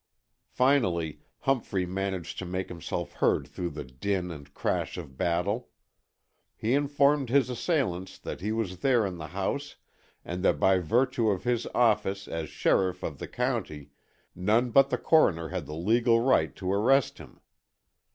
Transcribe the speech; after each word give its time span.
Finally 0.49 1.19
Humphrey 1.41 1.85
managed 1.85 2.39
to 2.39 2.45
make 2.47 2.69
himself 2.69 3.13
heard 3.13 3.47
through 3.47 3.69
the 3.69 3.83
din 3.83 4.31
and 4.31 4.51
crash 4.51 4.97
of 4.97 5.15
battle. 5.15 5.69
He 6.57 6.73
informed 6.73 7.29
his 7.29 7.51
assailants 7.51 8.17
that 8.17 8.41
he 8.41 8.51
was 8.51 8.79
there 8.79 9.05
in 9.05 9.17
the 9.19 9.27
house 9.27 9.75
and 10.25 10.41
that 10.43 10.59
by 10.59 10.79
virtue 10.79 11.29
of 11.29 11.43
his 11.43 11.67
office 11.75 12.27
as 12.27 12.49
sheriff 12.49 13.03
of 13.03 13.19
the 13.19 13.27
county 13.27 13.91
none 14.33 14.71
but 14.71 14.89
the 14.89 14.97
coroner 14.97 15.49
had 15.49 15.67
the 15.67 15.75
legal 15.75 16.19
right 16.19 16.55
to 16.55 16.73
arrest 16.73 17.19
him. 17.19 17.39